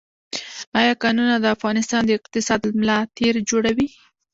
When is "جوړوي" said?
3.49-3.87